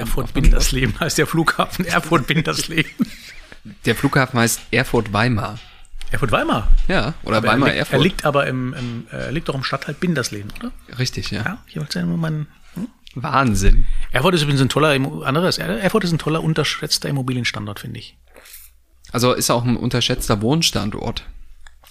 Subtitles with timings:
[0.00, 1.84] Erfurt Bindersleben heißt der Flughafen.
[1.84, 2.90] Erfurt Bindersleben.
[3.84, 5.58] Der Flughafen heißt Erfurt Weimar.
[6.10, 6.68] Erfurt Weimar.
[6.88, 7.92] Ja, oder Aber Weimar er, liegt, Erfurt.
[7.92, 10.72] er liegt aber im, im er liegt doch im Stadtteil Bindersleben, oder?
[10.98, 11.42] Richtig, ja.
[11.44, 12.46] Ja, ich wollte nur meinen.
[13.14, 13.86] Wahnsinn.
[14.12, 14.90] Erfurt ist übrigens ein toller,
[15.26, 18.16] anderes, Erfurt ist ein toller, unterschätzter Immobilienstandort, finde ich.
[19.12, 21.24] Also ist auch ein unterschätzter Wohnstandort.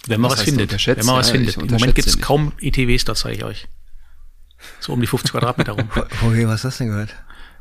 [0.06, 0.86] Wenn man Was was findet.
[0.86, 1.56] Wenn man was Ja, findet.
[1.56, 3.68] ich Im Moment gibt es kaum ETWs, das zeige ich euch.
[4.80, 5.88] So um die 50 Quadratmeter rum.
[6.08, 7.14] Von wem hast du das denn gehört?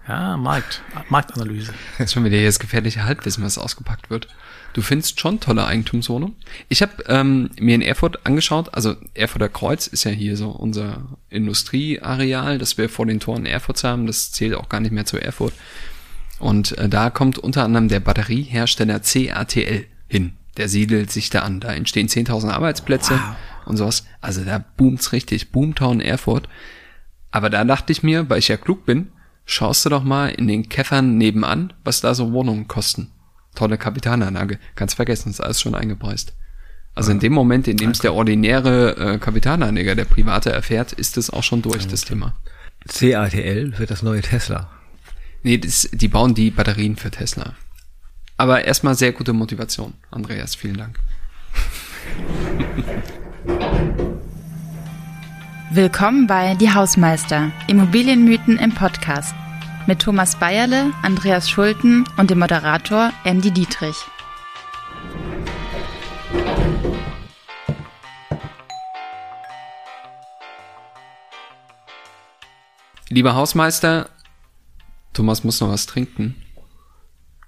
[0.09, 1.71] Ja, Markt, Marktanalyse.
[1.99, 4.27] Jetzt schon wieder hier das gefährliche Halbwissen, was ausgepackt wird.
[4.73, 6.35] Du findest schon tolle Eigentumswohnungen.
[6.67, 11.03] Ich habe ähm, mir in Erfurt angeschaut, also Erfurter Kreuz ist ja hier so unser
[11.29, 14.07] Industrieareal, das wir vor den Toren Erfurts haben.
[14.07, 15.53] Das zählt auch gar nicht mehr zu Erfurt.
[16.39, 20.33] Und äh, da kommt unter anderem der Batteriehersteller CATL hin.
[20.57, 21.59] Der siedelt sich da an.
[21.59, 23.19] Da entstehen 10.000 Arbeitsplätze
[23.65, 24.07] und sowas.
[24.21, 25.51] Also da boomt's richtig.
[25.51, 26.49] Boomtown Erfurt.
[27.29, 29.11] Aber da dachte ich mir, weil ich ja klug bin,
[29.49, 33.11] schaust du doch mal in den Käffern nebenan, was da so Wohnungen kosten.
[33.55, 34.59] Tolle Kapitalanlage.
[34.75, 36.33] Ganz vergessen, ist alles schon eingepreist.
[36.93, 41.17] Also in dem Moment, in dem es der ordinäre äh, Kapitalanleger, der Private erfährt, ist
[41.17, 42.35] es auch schon durch, das Thema.
[42.87, 44.69] CATL wird das neue Tesla.
[45.43, 47.55] Nee, das, die bauen die Batterien für Tesla.
[48.37, 50.99] Aber erstmal sehr gute Motivation, Andreas, vielen Dank.
[55.71, 59.35] Willkommen bei Die Hausmeister, Immobilienmythen im Podcast.
[59.85, 63.95] Mit Thomas Bayerle, Andreas Schulten und dem Moderator Andy Dietrich.
[73.09, 74.09] Lieber Hausmeister,
[75.13, 76.35] Thomas muss noch was trinken.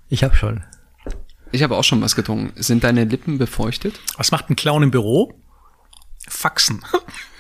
[0.09, 0.63] Ich habe schon.
[1.51, 2.53] Ich habe auch schon was getrunken.
[2.61, 3.99] Sind deine Lippen befeuchtet?
[4.17, 5.33] Was macht ein Clown im Büro?
[6.27, 6.85] Faxen.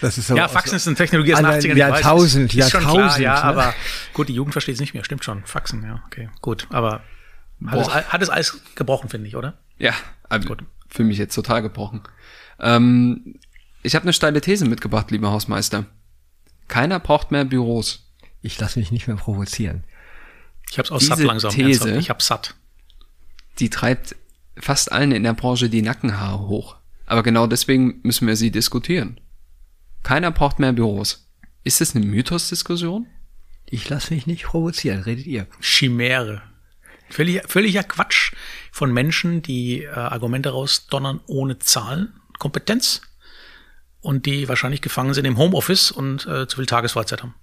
[0.00, 1.70] Das ist Ja, Faxen ist eine Technologie aus den An 80ern.
[1.72, 3.42] ein ich weiß, Jahrtausend, ist schon klar, Jahrtausend, ja, ne?
[3.44, 3.74] aber
[4.14, 5.04] gut, die Jugend versteht es nicht mehr.
[5.04, 5.44] Stimmt schon.
[5.44, 6.66] Faxen, ja, okay, gut.
[6.70, 7.02] Aber
[7.66, 9.58] hat es, hat es alles gebrochen, finde ich, oder?
[9.78, 9.94] Ja,
[10.28, 10.56] aber
[10.88, 12.02] für mich jetzt total gebrochen.
[12.60, 13.36] Ähm,
[13.82, 15.86] ich habe eine steile These mitgebracht, lieber Hausmeister.
[16.68, 18.10] Keiner braucht mehr Büros.
[18.40, 19.84] Ich lasse mich nicht mehr provozieren.
[20.70, 21.50] Ich hab's auch Diese satt langsam.
[21.52, 21.96] These- ernsthaft.
[22.00, 22.54] Ich hab's satt.
[23.58, 24.16] Die treibt
[24.58, 26.76] fast allen in der Branche die Nackenhaare hoch.
[27.06, 29.20] Aber genau deswegen müssen wir sie diskutieren.
[30.02, 31.28] Keiner braucht mehr Büros.
[31.64, 33.06] Ist es eine Mythos-Diskussion?
[33.66, 35.46] Ich lasse mich nicht provozieren, redet ihr.
[35.60, 36.42] Chimäre.
[37.08, 38.32] Völlig, völliger Quatsch
[38.70, 43.02] von Menschen, die äh, Argumente rausdonnern ohne Zahlen, Kompetenz
[44.00, 47.34] und die wahrscheinlich gefangen sind im Homeoffice und äh, zu viel Tagesfreizeit haben.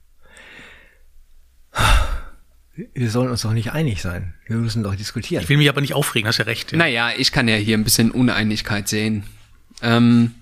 [2.93, 4.33] Wir sollen uns doch nicht einig sein.
[4.47, 5.43] Wir müssen doch diskutieren.
[5.43, 6.71] Ich will mich aber nicht aufregen, hast ja recht.
[6.71, 6.77] Ja.
[6.77, 9.23] Naja, ich kann ja hier ein bisschen Uneinigkeit sehen.
[9.81, 10.33] Ähm,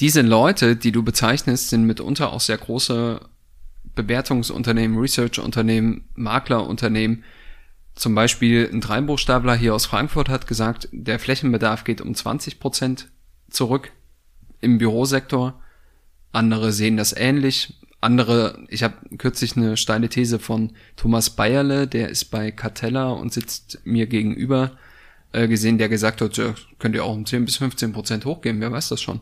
[0.00, 3.20] diese Leute, die du bezeichnest, sind mitunter auch sehr große
[3.94, 7.22] Bewertungsunternehmen, Research-Unternehmen, Maklerunternehmen.
[7.94, 13.08] Zum Beispiel ein Dreibuchstabler hier aus Frankfurt hat gesagt, der Flächenbedarf geht um 20 Prozent
[13.50, 13.92] zurück
[14.60, 15.60] im Bürosektor.
[16.32, 17.74] Andere sehen das ähnlich.
[18.00, 23.34] Andere, ich habe kürzlich eine steile These von Thomas Bayerle, der ist bei Cartella und
[23.34, 24.72] sitzt mir gegenüber,
[25.32, 28.60] äh, gesehen, der gesagt hat, ja, könnt ihr auch um 10 bis 15 Prozent hochgehen,
[28.60, 29.20] wer weiß das schon.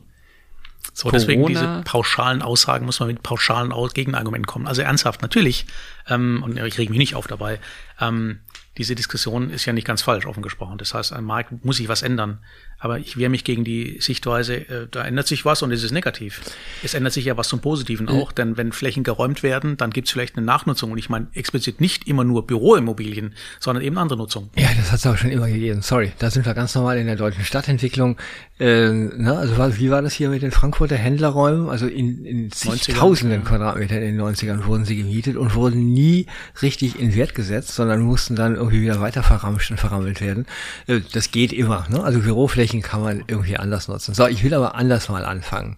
[0.92, 4.66] So, deswegen Corona- diese pauschalen Aussagen muss man mit pauschalen Aus Gegenargumenten kommen.
[4.66, 5.66] Also ernsthaft, natürlich,
[6.08, 7.60] ähm, und ich reg mich nicht auf dabei,
[8.00, 8.40] ähm,
[8.76, 10.78] diese Diskussion ist ja nicht ganz falsch, offen gesprochen.
[10.78, 12.38] Das heißt, am Markt muss sich was ändern.
[12.80, 15.90] Aber ich wehre mich gegen die Sichtweise, äh, da ändert sich was und es ist
[15.90, 16.40] negativ.
[16.84, 20.06] Es ändert sich ja was zum Positiven auch, denn wenn Flächen geräumt werden, dann gibt
[20.08, 20.92] es vielleicht eine Nachnutzung.
[20.92, 24.50] Und ich meine explizit nicht immer nur Büroimmobilien, sondern eben andere Nutzung.
[24.56, 25.82] Ja, das hat es aber schon immer gegeben.
[25.82, 28.16] Sorry, da sind wir ganz normal in der deutschen Stadtentwicklung.
[28.60, 31.68] Äh, ne, also was- wie war das hier mit den Frankfurter Händlerräumen?
[31.68, 33.48] Also in, in 90ern, zigtausenden ja.
[33.48, 36.26] Quadratmetern in den 90ern wurden sie gemietet und wurden nie
[36.62, 40.46] richtig in Wert gesetzt, sondern mussten dann irgendwie wieder weiter verramscht und verrammelt werden.
[40.86, 41.86] Äh, das geht immer.
[41.88, 42.02] Ne?
[42.04, 44.14] Also Büroflächen kann man irgendwie anders nutzen.
[44.14, 45.76] So, ich will aber anders mal anfangen.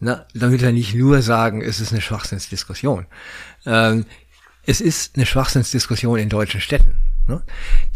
[0.00, 3.06] Na, damit wir nicht nur sagen, es ist eine Schwachsinnsdiskussion.
[3.66, 4.04] Ähm,
[4.66, 6.96] es ist eine Schwachsinnsdiskussion in deutschen Städten.
[7.28, 7.40] Ne?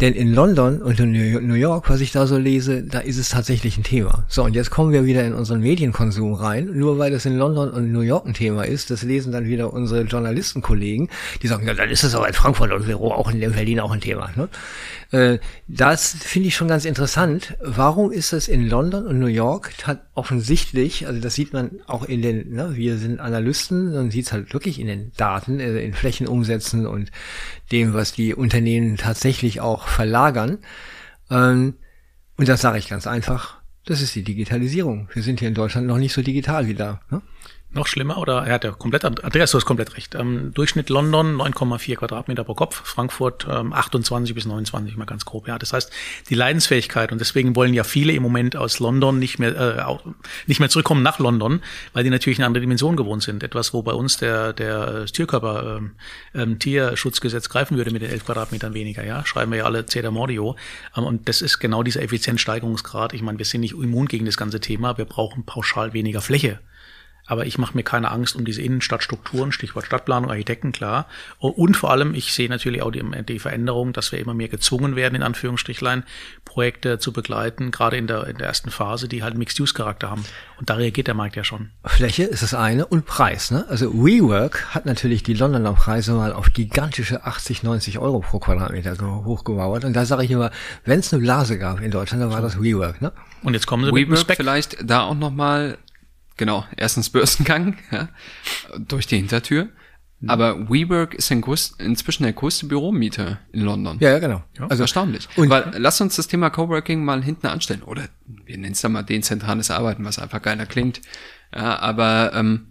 [0.00, 3.30] Denn in London und in New York, was ich da so lese, da ist es
[3.30, 4.24] tatsächlich ein Thema.
[4.28, 6.70] So, und jetzt kommen wir wieder in unseren Medienkonsum rein.
[6.72, 9.72] Nur weil es in London und New York ein Thema ist, das lesen dann wieder
[9.72, 11.08] unsere Journalistenkollegen,
[11.42, 14.00] die sagen, ja, dann ist es aber in Frankfurt und auch in Berlin auch ein
[14.00, 14.30] Thema.
[14.36, 14.48] Ne?
[15.10, 17.56] Äh, das finde ich schon ganz interessant.
[17.60, 22.04] Warum ist es in London und New York hat offensichtlich, also das sieht man auch
[22.04, 25.80] in den, ne, wir sind Analysten, man sieht es halt wirklich in den Daten, äh,
[25.80, 27.10] in Flächenumsätzen und
[27.72, 29.15] dem, was die Unternehmen tatsächlich
[29.60, 30.58] auch verlagern.
[31.30, 31.74] Ähm,
[32.36, 35.08] und das sage ich ganz einfach, das ist die Digitalisierung.
[35.12, 37.00] Wir sind hier in Deutschland noch nicht so digital wie da.
[37.10, 37.22] Ne?
[37.76, 40.14] Noch schlimmer, oder er hat ja komplett, Andreas, du hast komplett recht.
[40.14, 45.46] Ähm, Durchschnitt London 9,4 Quadratmeter pro Kopf, Frankfurt ähm, 28 bis 29, mal ganz grob.
[45.46, 45.92] Ja, das heißt,
[46.30, 50.10] die Leidensfähigkeit und deswegen wollen ja viele im Moment aus London nicht mehr, äh,
[50.46, 51.60] nicht mehr zurückkommen nach London,
[51.92, 53.42] weil die natürlich eine andere Dimension gewohnt sind.
[53.42, 55.92] Etwas, wo bei uns der, der Tierkörper, ähm,
[56.34, 59.04] ähm, Tierschutzgesetz greifen würde mit den 11 Quadratmetern weniger.
[59.04, 60.56] Ja, schreiben wir ja alle Ceda Mordio.
[60.96, 63.12] Ähm, und das ist genau dieser Effizienzsteigerungsgrad.
[63.12, 64.96] Ich meine, wir sind nicht immun gegen das ganze Thema.
[64.96, 66.58] Wir brauchen pauschal weniger Fläche.
[67.26, 71.06] Aber ich mache mir keine Angst um diese Innenstadtstrukturen, Stichwort Stadtplanung, Architekten, klar.
[71.38, 74.96] Und vor allem, ich sehe natürlich auch die, die Veränderung, dass wir immer mehr gezwungen
[74.96, 76.04] werden, in Anführungsstrichlein,
[76.44, 80.24] Projekte zu begleiten, gerade in der, in der ersten Phase, die halt Mixed-Use-Charakter haben.
[80.58, 81.70] Und da reagiert der Markt ja schon.
[81.84, 83.50] Fläche ist das eine und Preis.
[83.50, 83.66] Ne?
[83.68, 88.96] Also WeWork hat natürlich die Londoner Preise mal auf gigantische 80, 90 Euro pro Quadratmeter
[89.24, 89.84] hochgemauert.
[89.84, 90.50] Und da sage ich immer,
[90.84, 93.02] wenn es eine Blase gab in Deutschland, dann war das WeWork.
[93.02, 93.12] Ne?
[93.42, 94.36] Und jetzt kommen sie WeWork mit Spec.
[94.36, 95.78] vielleicht da auch nochmal
[96.36, 98.08] Genau, erstens Börsengang ja,
[98.78, 99.68] durch die Hintertür.
[100.20, 100.30] Mhm.
[100.30, 103.98] Aber WeWork ist ein größt, inzwischen der größte Büromieter in London.
[104.00, 104.42] Ja, ja genau.
[104.58, 104.66] Ja.
[104.66, 105.28] Also erstaunlich.
[105.36, 107.82] Und Weil lass uns das Thema Coworking mal hinten anstellen.
[107.82, 108.08] Oder
[108.44, 111.02] wir nennen es dann mal dezentrales Arbeiten, was einfach geiler klingt.
[111.54, 112.68] Ja, aber ähm,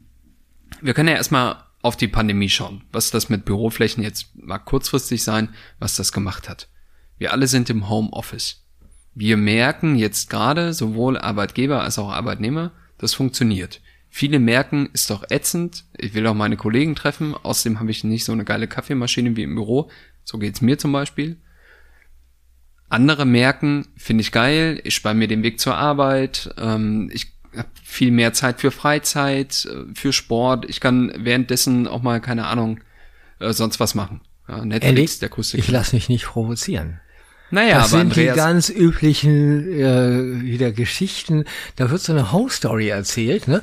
[0.82, 5.22] wir können ja erstmal auf die Pandemie schauen, was das mit Büroflächen jetzt mag kurzfristig
[5.22, 6.68] sein, was das gemacht hat.
[7.20, 8.64] Wir alle sind im Homeoffice.
[9.14, 13.82] Wir merken jetzt gerade sowohl Arbeitgeber als auch Arbeitnehmer, das funktioniert.
[14.10, 18.24] Viele merken, ist doch ätzend, ich will auch meine Kollegen treffen, außerdem habe ich nicht
[18.24, 19.90] so eine geile Kaffeemaschine wie im Büro,
[20.24, 21.38] so geht's mir zum Beispiel.
[22.88, 27.68] Andere merken, finde ich geil, ich spare mir den Weg zur Arbeit, ähm, ich habe
[27.84, 32.80] viel mehr Zeit für Freizeit, äh, für Sport, ich kann währenddessen auch mal, keine Ahnung,
[33.40, 34.22] äh, sonst was machen.
[34.48, 35.20] Ja, Netflix, Ehrlich?
[35.20, 35.58] der größte.
[35.58, 37.02] Ich lasse mich nicht provozieren.
[37.52, 41.46] Naja, das sind Andreas die ganz üblichen äh, wieder Geschichten.
[41.76, 43.48] Da wird so eine Home Story erzählt.
[43.48, 43.62] Ne?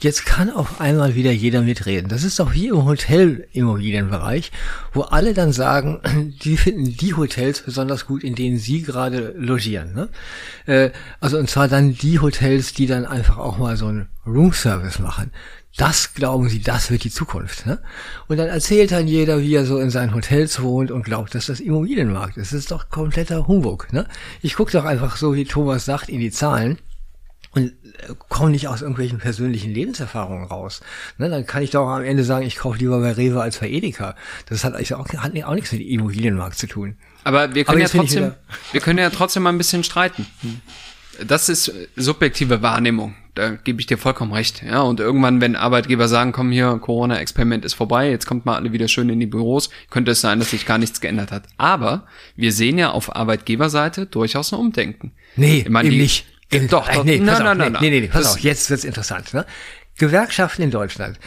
[0.00, 2.08] Jetzt kann auf einmal wieder jeder mitreden.
[2.08, 4.52] Das ist auch wie im Hotelimmobilienbereich,
[4.92, 6.00] wo alle dann sagen,
[6.44, 9.94] die finden die Hotels besonders gut, in denen sie gerade logieren.
[9.94, 10.08] Ne?
[10.66, 10.90] Äh,
[11.20, 15.30] also und zwar dann die Hotels, die dann einfach auch mal so einen Roomservice machen.
[15.76, 17.64] Das glauben sie, das wird die Zukunft.
[17.64, 17.80] Ne?
[18.28, 21.46] Und dann erzählt dann jeder, wie er so in seinen Hotels wohnt und glaubt, dass
[21.46, 22.52] das Immobilienmarkt ist.
[22.52, 23.90] Das ist doch kompletter Humbug.
[23.92, 24.06] Ne?
[24.42, 26.78] Ich gucke doch einfach so, wie Thomas sagt, in die Zahlen
[27.54, 30.80] und äh, komme nicht aus irgendwelchen persönlichen Lebenserfahrungen raus.
[31.18, 33.68] Ne, dann kann ich doch am Ende sagen, ich kaufe lieber bei Rewe als bei
[33.68, 34.14] Edeka.
[34.48, 36.96] Das hat, auch, hat auch nichts mit dem Immobilienmarkt zu tun.
[37.24, 38.32] Aber wir können Aber ja trotzdem,
[38.72, 40.26] wir können ja trotzdem mal ein bisschen streiten.
[41.26, 44.62] Das ist subjektive Wahrnehmung da gebe ich dir vollkommen recht.
[44.62, 48.72] Ja, und irgendwann, wenn Arbeitgeber sagen, komm hier, Corona-Experiment ist vorbei, jetzt kommt mal alle
[48.72, 51.44] wieder schön in die Büros, könnte es sein, dass sich gar nichts geändert hat.
[51.56, 52.06] Aber
[52.36, 55.12] wir sehen ja auf Arbeitgeberseite durchaus ein Umdenken.
[55.36, 56.26] Nee, ich meine, die, nicht.
[56.50, 57.04] Äh, doch, doch.
[57.04, 59.32] Nee, nein, nein, nein, nee, nee, nee, pass auf, jetzt wird's interessant.
[59.32, 59.46] Ne?
[59.96, 61.18] Gewerkschaften in Deutschland.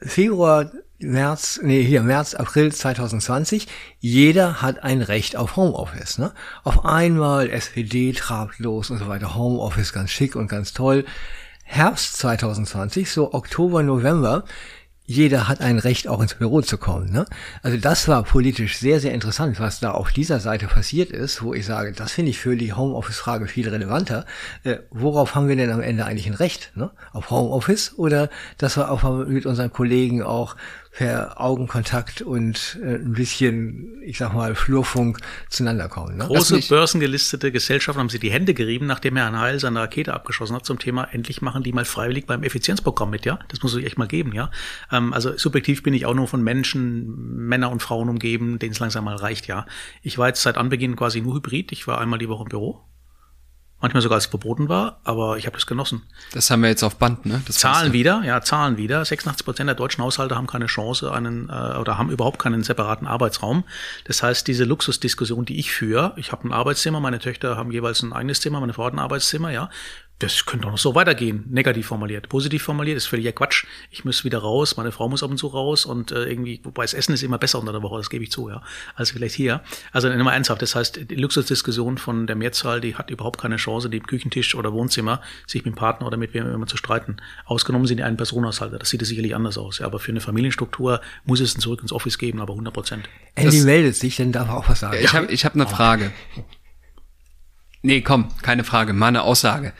[0.00, 0.70] Februar
[1.02, 3.66] März, nee, hier März, April 2020,
[4.00, 6.18] jeder hat ein Recht auf Homeoffice.
[6.18, 6.32] Ne?
[6.62, 11.06] Auf einmal SPD trabt los und so weiter, Homeoffice ganz schick und ganz toll.
[11.64, 14.44] Herbst 2020, so Oktober, November,
[15.10, 17.10] jeder hat ein Recht, auch ins Büro zu kommen.
[17.10, 17.24] Ne?
[17.64, 21.52] Also das war politisch sehr, sehr interessant, was da auf dieser Seite passiert ist, wo
[21.52, 24.24] ich sage, das finde ich für die Homeoffice-Frage viel relevanter.
[24.62, 26.70] Äh, worauf haben wir denn am Ende eigentlich ein Recht?
[26.76, 26.92] Ne?
[27.12, 30.54] Auf Homeoffice oder dass wir auch mit unseren Kollegen auch
[30.90, 36.16] per Augenkontakt und äh, ein bisschen, ich sag mal, Flurfunk zueinander kommen.
[36.16, 36.26] Ne?
[36.26, 40.66] Große börsengelistete Gesellschaften haben sie die Hände gerieben, nachdem Herrn Heil seine Rakete abgeschossen hat
[40.66, 43.38] zum Thema, endlich machen die mal freiwillig beim Effizienzprogramm mit, ja.
[43.48, 44.50] Das muss ich echt mal geben, ja.
[44.90, 48.80] Ähm, also subjektiv bin ich auch nur von Menschen, Männer und Frauen umgeben, denen es
[48.80, 49.66] langsam mal reicht, ja.
[50.02, 51.70] Ich war jetzt seit Anbeginn quasi nur Hybrid.
[51.70, 52.80] Ich war einmal die Woche im Büro
[53.80, 56.02] manchmal sogar als verboten war, aber ich habe das genossen.
[56.32, 57.42] Das haben wir jetzt auf Band, ne?
[57.46, 59.04] Das Zahlen wieder, ja, Zahlen wieder.
[59.04, 63.06] 86 Prozent der deutschen Haushalte haben keine Chance, einen äh, oder haben überhaupt keinen separaten
[63.06, 63.64] Arbeitsraum.
[64.04, 68.02] Das heißt, diese Luxusdiskussion, die ich führe, ich habe ein Arbeitszimmer, meine Töchter haben jeweils
[68.02, 69.70] ein eigenes Zimmer, meine Frau hat ein Arbeitszimmer, ja
[70.20, 71.44] das könnte doch noch so weitergehen.
[71.48, 72.28] Negativ formuliert.
[72.28, 73.64] Positiv formuliert ist völliger Quatsch.
[73.90, 76.82] Ich muss wieder raus, meine Frau muss ab und zu raus und äh, irgendwie, wobei
[76.82, 78.62] das Essen ist immer besser unter der Woche, das gebe ich zu, ja,
[78.94, 79.62] als vielleicht hier.
[79.92, 83.88] Also immer ernsthaft, das heißt, die Luxusdiskussion von der Mehrzahl, die hat überhaupt keine Chance,
[83.88, 87.16] die im Küchentisch oder Wohnzimmer sich mit dem Partner oder mit wem immer zu streiten.
[87.46, 89.78] Ausgenommen sind die einen Personenhaushalte, das sieht es sicherlich anders aus.
[89.78, 93.08] Ja, aber für eine Familienstruktur muss es ein Zurück ins Office geben, aber 100 Prozent.
[93.36, 94.98] Andy meldet sich, dann darf er auch was sagen.
[95.02, 96.12] Ich habe ich hab eine Frage.
[97.82, 99.72] Nee, komm, keine Frage, meine Aussage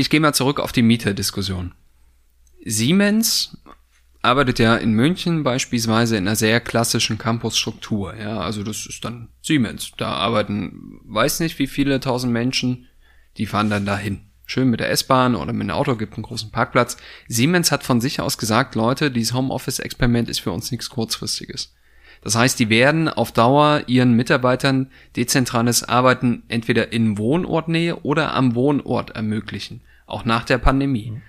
[0.00, 1.72] ich gehe mal zurück auf die Mieterdiskussion.
[2.64, 3.56] Siemens
[4.22, 8.14] arbeitet ja in München beispielsweise in einer sehr klassischen Campusstruktur.
[8.16, 9.92] Ja, also das ist dann Siemens.
[9.96, 12.86] Da arbeiten, weiß nicht wie viele tausend Menschen,
[13.36, 14.22] die fahren dann dahin.
[14.46, 16.96] schön mit der S-Bahn oder mit dem Auto, gibt einen großen Parkplatz.
[17.28, 21.72] Siemens hat von sich aus gesagt, Leute, dieses Homeoffice-Experiment ist für uns nichts Kurzfristiges.
[22.22, 28.54] Das heißt, die werden auf Dauer ihren Mitarbeitern dezentrales Arbeiten entweder in Wohnortnähe oder am
[28.54, 31.12] Wohnort ermöglichen, auch nach der Pandemie.
[31.12, 31.22] Mhm.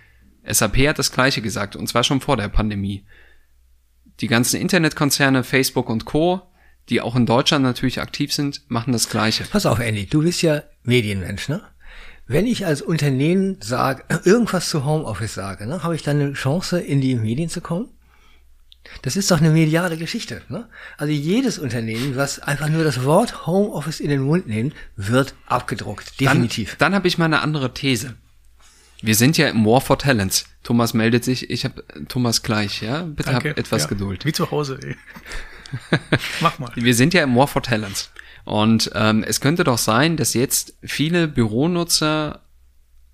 [0.53, 3.05] SAP hat das gleiche gesagt, und zwar schon vor der Pandemie.
[4.19, 6.41] Die ganzen Internetkonzerne, Facebook und Co.,
[6.89, 9.45] die auch in Deutschland natürlich aktiv sind, machen das gleiche.
[9.45, 11.61] Pass auf, Andy, du bist ja Medienmensch, ne?
[12.27, 16.79] Wenn ich als Unternehmen sage, irgendwas zu Homeoffice sage, ne, habe ich dann eine Chance,
[16.79, 17.89] in die Medien zu kommen?
[19.03, 20.41] Das ist doch eine mediale Geschichte.
[20.50, 20.67] Ne?
[20.97, 26.19] Also jedes Unternehmen, was einfach nur das Wort Homeoffice in den Mund nimmt, wird abgedruckt.
[26.19, 26.75] Definitiv.
[26.77, 28.15] Dann, dann habe ich mal eine andere These.
[29.01, 30.46] Wir sind ja im War for Talents.
[30.63, 31.50] Thomas meldet sich.
[31.50, 33.03] Ich habe Thomas gleich, ja?
[33.03, 33.50] Bitte Danke.
[33.51, 33.89] hab etwas ja.
[33.89, 34.25] Geduld.
[34.25, 34.79] Wie zu Hause.
[34.84, 34.96] Ey.
[36.41, 36.72] Mach mal.
[36.75, 38.12] Wir sind ja im War for Talents.
[38.43, 42.41] Und ähm, es könnte doch sein, dass jetzt viele Büronutzer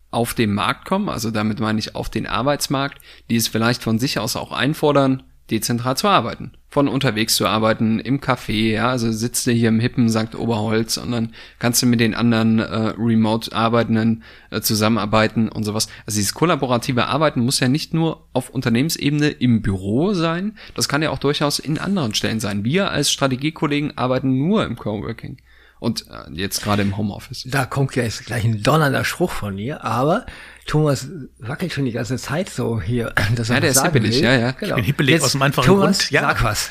[0.10, 4.00] auf den Markt kommen, also damit meine ich auf den Arbeitsmarkt, die es vielleicht von
[4.00, 6.52] sich aus auch einfordern, dezentral zu arbeiten.
[6.70, 10.36] Von unterwegs zu arbeiten, im Café, ja, also sitzt du hier im hippen St.
[10.36, 15.88] Oberholz und dann kannst du mit den anderen äh, remote Arbeitenden äh, zusammenarbeiten und sowas.
[16.06, 21.02] Also dieses kollaborative Arbeiten muss ja nicht nur auf Unternehmensebene im Büro sein, das kann
[21.02, 22.66] ja auch durchaus in anderen Stellen sein.
[22.66, 25.38] Wir als Strategiekollegen arbeiten nur im Coworking.
[25.80, 27.44] Und äh, jetzt gerade im Homeoffice.
[27.48, 30.26] Da kommt ja jetzt gleich ein donnernder Spruch von mir, aber
[30.68, 31.08] Thomas
[31.40, 33.14] wackelt schon die ganze Zeit so hier.
[33.36, 34.24] Dass er ja, der ist hippelig, will.
[34.24, 34.52] ja, ja.
[34.52, 34.72] Genau.
[34.72, 36.12] Ich bin hippelig Jetzt, aus dem einfachen Thomas, Grund.
[36.12, 36.22] Ja.
[36.22, 36.70] Sag was.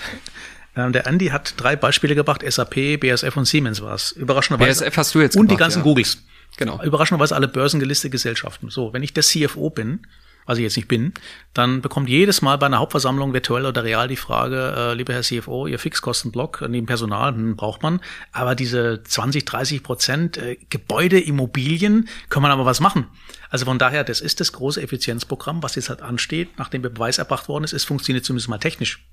[0.76, 4.12] Ähm, der Andy hat drei Beispiele gebracht, SAP, BSF und Siemens war es.
[4.12, 4.84] Überraschenderweise.
[4.84, 5.84] BSF hast du jetzt Und gebracht, die ganzen ja.
[5.84, 6.18] Googles.
[6.58, 6.82] Genau.
[6.82, 8.70] Überraschenderweise alle börsengelistete Gesellschaften.
[8.70, 10.06] So, wenn ich der CFO bin,
[10.46, 11.12] was ich jetzt nicht bin,
[11.54, 15.22] dann bekommt jedes Mal bei einer Hauptversammlung virtuell oder real die Frage, äh, lieber Herr
[15.22, 18.00] CFO, Ihr Fixkostenblock neben Personal hm, braucht man,
[18.32, 23.06] aber diese 20, 30 Prozent äh, Gebäude, Immobilien, kann man aber was machen.
[23.50, 27.18] Also von daher, das ist das große Effizienzprogramm, was jetzt halt ansteht, nachdem der Beweis
[27.18, 29.04] erbracht worden ist, es funktioniert zumindest mal technisch.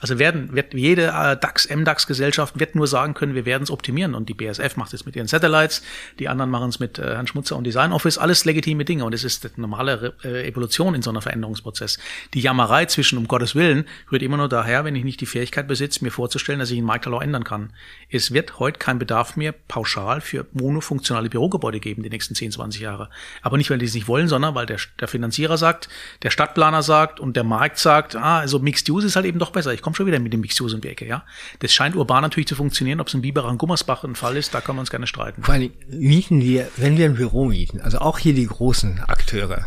[0.00, 4.14] Also werden, wird jede äh, DAX, MDAX-Gesellschaft wird nur sagen können, wir werden es optimieren.
[4.14, 5.82] Und die BSF macht es mit ihren Satellites,
[6.18, 9.04] die anderen machen es mit äh, Herrn Schmutzer und Design Office, alles legitime Dinge.
[9.04, 11.98] Und es ist eine normale äh, Evolution in so einer Veränderungsprozess.
[12.34, 15.66] Die Jammerei zwischen, um Gottes Willen, rührt immer nur daher, wenn ich nicht die Fähigkeit
[15.66, 17.72] besitze, mir vorzustellen, dass ich einen Marktlaw ändern kann.
[18.08, 22.80] Es wird heute kein Bedarf mehr pauschal für monofunktionale Bürogebäude geben, die nächsten 10, 20
[22.80, 23.10] Jahre.
[23.42, 25.88] Aber nicht, weil die es nicht wollen, sondern weil der, der Finanzierer sagt,
[26.22, 29.50] der Stadtplaner sagt und der Markt sagt, ah, also Mixed Use ist halt eben doch
[29.50, 29.67] besser.
[29.74, 31.24] Ich komme schon wieder mit dem Mixuse um die Ecke, ja.
[31.60, 33.00] Das scheint urban natürlich zu funktionieren.
[33.00, 35.42] Ob es in Biberach und Gummersbach ein Fall ist, da können wir uns gerne streiten.
[35.42, 39.66] Vor allem mieten wir, wenn wir ein Büro mieten, also auch hier die großen Akteure.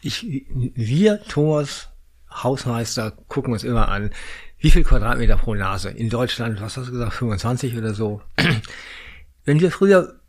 [0.00, 0.24] Ich,
[0.74, 1.88] wir, Thomas,
[2.30, 4.10] Hausmeister, gucken uns immer an,
[4.58, 5.90] wie viel Quadratmeter pro Nase.
[5.90, 8.22] In Deutschland, was hast du gesagt, 25 oder so.
[9.44, 10.20] Wenn wir früher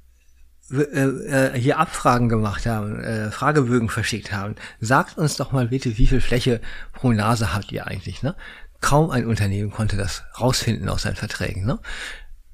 [0.69, 5.97] äh, äh, hier Abfragen gemacht haben, äh, Fragebögen verschickt haben, sagt uns doch mal bitte,
[5.97, 6.59] wie viel Fläche
[6.91, 8.35] pro Nase habt ihr eigentlich, ne?
[8.81, 11.65] Kaum ein Unternehmen konnte das rausfinden aus seinen Verträgen.
[11.65, 11.79] Ne?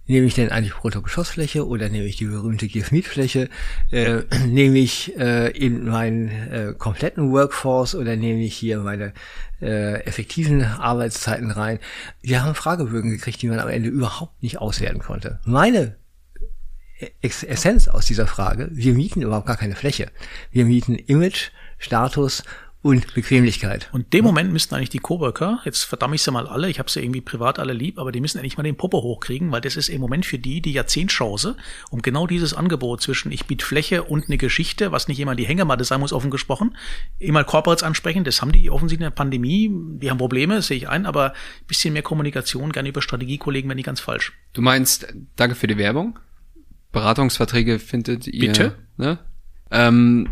[0.06, 3.50] Nehme ich denn eigentlich Bruttogeschossfläche oder nehme ich die berühmte Give-Meet-Fläche?
[3.92, 9.14] Äh, nehme ich äh, in meinen äh, kompletten Workforce oder nehme ich hier meine
[9.62, 11.80] äh, effektiven Arbeitszeiten rein?
[12.22, 15.40] Wir haben Fragebögen gekriegt, die man am Ende überhaupt nicht auswerten konnte.
[15.46, 15.96] Meine
[17.22, 20.12] Essenz aus dieser Frage, wir mieten überhaupt gar keine Fläche.
[20.52, 22.44] Wir mieten Image, Status
[22.84, 23.88] und Bequemlichkeit.
[23.94, 26.92] Und dem Moment müssten eigentlich die Coworker, jetzt verdamme ich sie mal alle, ich habe
[26.92, 29.78] sie irgendwie privat alle lieb, aber die müssen endlich mal den Popo hochkriegen, weil das
[29.78, 31.56] ist im Moment für die die Jahrzehntchance,
[31.92, 35.46] um genau dieses Angebot zwischen ich biete Fläche und eine Geschichte, was nicht immer die
[35.46, 36.76] Hängematte sein muss, offen gesprochen,
[37.20, 40.90] immer Corporates ansprechen, das haben die offensichtlich in der Pandemie, die haben Probleme, sehe ich
[40.90, 44.34] ein, aber ein bisschen mehr Kommunikation, gerne über Strategiekollegen, wenn nicht ganz falsch.
[44.52, 46.20] Du meinst, danke für die Werbung,
[46.92, 48.76] Beratungsverträge findet ihr, Bitte?
[48.98, 49.20] Ne?
[49.72, 50.28] Ähm,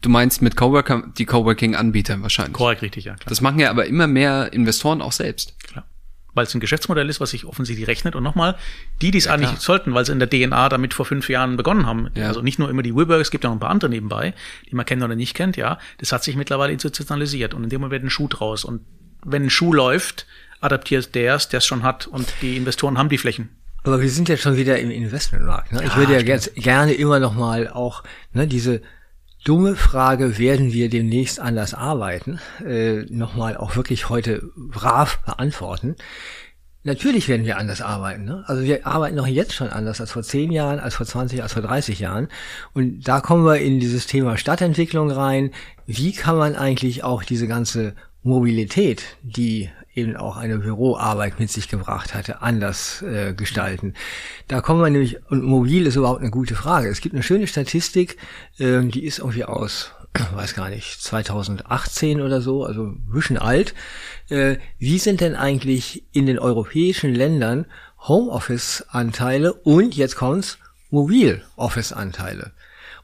[0.00, 2.54] Du meinst mit Coworker, die Coworking-Anbieter wahrscheinlich.
[2.54, 3.14] Korrekt, richtig, ja.
[3.14, 3.28] Klar.
[3.28, 5.58] Das machen ja aber immer mehr Investoren auch selbst.
[5.62, 5.86] Klar.
[6.34, 8.14] Weil es ein Geschäftsmodell ist, was sich offensichtlich rechnet.
[8.14, 8.56] Und nochmal,
[9.00, 9.60] die, die es ja, eigentlich klar.
[9.60, 12.10] sollten, weil sie in der DNA damit vor fünf Jahren begonnen haben.
[12.14, 12.28] Ja.
[12.28, 14.34] Also nicht nur immer die Wilburg, es gibt ja noch ein paar andere nebenbei,
[14.70, 15.78] die man kennt oder nicht kennt, ja.
[15.98, 17.54] Das hat sich mittlerweile institutionalisiert.
[17.54, 18.64] Und in dem Moment wird ein Schuh draus.
[18.64, 18.82] Und
[19.24, 20.26] wenn ein Schuh läuft,
[20.60, 22.06] adaptiert der es, der es schon hat.
[22.06, 23.48] Und die Investoren haben die Flächen.
[23.84, 25.72] Aber wir sind ja schon wieder im Investmentmarkt.
[25.72, 25.84] Ne?
[25.84, 28.82] Ich ja, würde ja ganz, gerne immer noch mal auch ne, diese
[29.46, 35.94] dumme Frage, werden wir demnächst anders arbeiten, äh, nochmal auch wirklich heute brav beantworten.
[36.82, 38.24] Natürlich werden wir anders arbeiten.
[38.24, 38.44] Ne?
[38.46, 41.52] Also wir arbeiten noch jetzt schon anders als vor zehn Jahren, als vor 20, als
[41.52, 42.28] vor 30 Jahren.
[42.74, 45.50] Und da kommen wir in dieses Thema Stadtentwicklung rein.
[45.86, 51.68] Wie kann man eigentlich auch diese ganze Mobilität, die eben auch eine Büroarbeit mit sich
[51.68, 53.94] gebracht hatte, anders äh, gestalten.
[54.46, 56.88] Da kommen wir nämlich, und mobil ist überhaupt eine gute Frage.
[56.88, 58.18] Es gibt eine schöne Statistik,
[58.58, 59.92] äh, die ist irgendwie aus,
[60.34, 63.74] weiß gar nicht, 2018 oder so, also ein bisschen alt.
[64.28, 67.66] Äh, wie sind denn eigentlich in den europäischen Ländern
[68.00, 70.58] Homeoffice-Anteile und jetzt kommt's,
[70.90, 72.52] Mobil-Office-Anteile?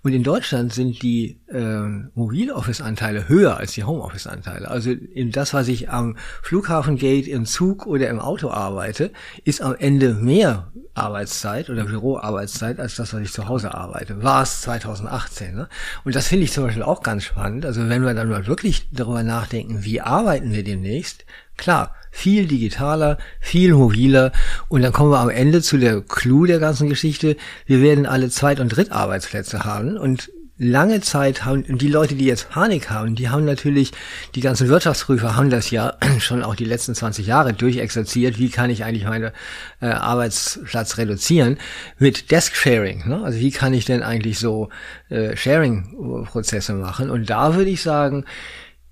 [0.03, 4.69] Und in Deutschland sind die äh, Mobiloffice-Anteile höher als die Homeoffice-Anteile.
[4.69, 9.13] Also in das, was ich am Flughafengate im Zug oder im Auto arbeite,
[9.45, 14.23] ist am Ende mehr Arbeitszeit oder Büroarbeitszeit als das, was ich zu Hause arbeite.
[14.23, 15.55] War es 2018.
[15.55, 15.69] Ne?
[16.05, 17.65] Und das finde ich zum Beispiel auch ganz spannend.
[17.65, 21.25] Also wenn wir dann mal wirklich darüber nachdenken, wie arbeiten wir demnächst,
[21.57, 24.33] klar, viel digitaler, viel mobiler
[24.69, 27.37] und dann kommen wir am Ende zu der Clou der ganzen Geschichte.
[27.67, 30.31] Wir werden alle Zweit- und Drittarbeitsplätze haben und
[30.63, 33.93] lange Zeit haben die Leute, die jetzt Panik haben, die haben natürlich,
[34.35, 38.71] die ganzen Wirtschaftsprüfer haben das ja schon auch die letzten 20 Jahre durchexerziert, wie kann
[38.71, 39.33] ich eigentlich meine
[39.81, 41.59] äh, Arbeitsplatz reduzieren
[41.99, 43.09] mit Desk Sharing.
[43.09, 43.23] Ne?
[43.25, 44.69] Also wie kann ich denn eigentlich so
[45.09, 47.11] äh, Sharing-Prozesse machen?
[47.11, 48.25] Und da würde ich sagen,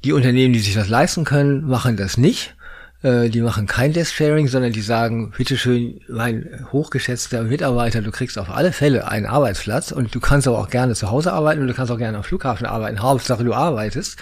[0.04, 2.54] die Unternehmen, die sich das leisten können, machen das nicht.
[3.02, 8.50] Äh, die machen kein Desk-Sharing, sondern die sagen, bitteschön, mein hochgeschätzter Mitarbeiter, du kriegst auf
[8.50, 11.74] alle Fälle einen Arbeitsplatz und du kannst aber auch gerne zu Hause arbeiten und du
[11.74, 13.00] kannst auch gerne am Flughafen arbeiten.
[13.00, 14.18] Hauptsache du arbeitest.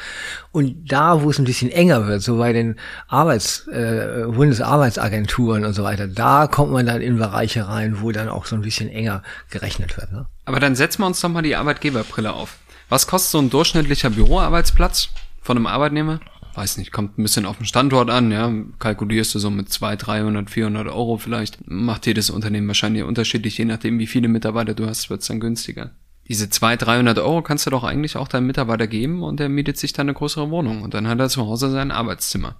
[0.52, 2.76] Und da, wo es ein bisschen enger wird, so bei den
[3.08, 8.28] Arbeits, äh, Bundesarbeitsagenturen und so weiter, da kommt man dann in Bereiche rein, wo dann
[8.28, 10.12] auch so ein bisschen enger gerechnet wird.
[10.12, 10.26] Ne?
[10.44, 12.58] Aber dann setzen wir uns doch mal die Arbeitgeberbrille auf.
[12.88, 15.08] Was kostet so ein durchschnittlicher Büroarbeitsplatz
[15.48, 16.20] von einem Arbeitnehmer?
[16.54, 20.06] weiß nicht, kommt ein bisschen auf den Standort an, ja, kalkulierst du so mit 200,
[20.06, 24.86] 300, 400 Euro vielleicht, macht jedes Unternehmen wahrscheinlich unterschiedlich, je nachdem wie viele Mitarbeiter du
[24.86, 25.92] hast, wird's dann günstiger.
[26.26, 29.78] Diese 200, 300 Euro kannst du doch eigentlich auch deinem Mitarbeiter geben und der mietet
[29.78, 32.56] sich dann eine größere Wohnung und dann hat er zu Hause sein Arbeitszimmer.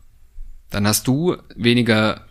[0.71, 2.23] Dann hast du weniger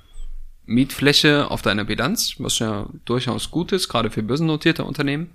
[0.66, 5.32] Mietfläche auf deiner Bilanz, was ja durchaus gut ist, gerade für börsennotierte Unternehmen.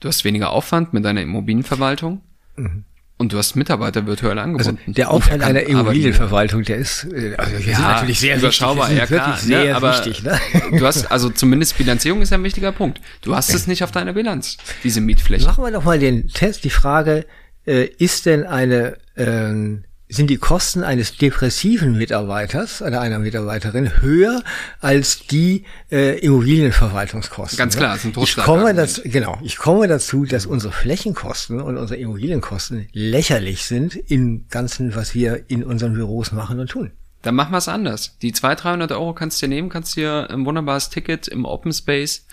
[0.00, 2.22] Du hast weniger Aufwand mit deiner Immobilienverwaltung.
[2.56, 2.84] Mhm.
[3.20, 4.78] Und du hast Mitarbeiter virtuell angebunden.
[4.78, 8.88] Also der Aufwand einer Immobilienverwaltung, der ist äh, also wir ja, sind natürlich sehr überschaubar,
[8.90, 8.98] wichtig.
[8.98, 10.22] Ja, klar, wirklich sehr ne, aber wichtig.
[10.22, 10.40] Ne?
[10.78, 13.00] Du hast, also zumindest Bilanzierung ist ein wichtiger Punkt.
[13.22, 15.46] Du hast es nicht auf deiner Bilanz, diese Mietfläche.
[15.46, 17.26] Machen wir doch mal den Test, die Frage,
[17.66, 24.42] äh, ist denn eine ähm, sind die Kosten eines depressiven Mitarbeiters oder einer Mitarbeiterin höher
[24.80, 27.58] als die äh, Immobilienverwaltungskosten.
[27.58, 31.76] Ganz klar, das sind ich komme dazu, genau, ich komme dazu, dass unsere Flächenkosten und
[31.76, 36.90] unsere Immobilienkosten lächerlich sind im Ganzen, was wir in unseren Büros machen und tun.
[37.22, 38.16] Dann machen wir es anders.
[38.22, 41.72] Die 200, 300 Euro kannst du dir nehmen, kannst dir ein wunderbares Ticket im Open
[41.72, 42.24] Space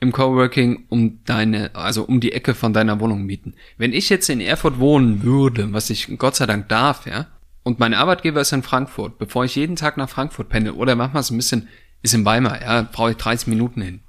[0.00, 3.54] im Coworking um deine, also um die Ecke von deiner Wohnung mieten.
[3.78, 7.26] Wenn ich jetzt in Erfurt wohnen würde, was ich Gott sei Dank darf, ja,
[7.62, 11.22] und mein Arbeitgeber ist in Frankfurt, bevor ich jeden Tag nach Frankfurt pendel, oder manchmal
[11.22, 11.68] so ein bisschen,
[12.02, 14.00] ist in Weimar, ja, brauche ich 30 Minuten hin.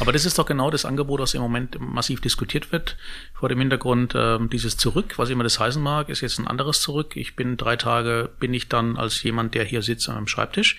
[0.00, 2.96] Aber das ist doch genau das Angebot, das im Moment massiv diskutiert wird.
[3.34, 6.80] Vor dem Hintergrund äh, dieses Zurück, was immer das heißen mag, ist jetzt ein anderes
[6.80, 7.16] Zurück.
[7.16, 10.78] Ich bin drei Tage, bin ich dann als jemand, der hier sitzt am Schreibtisch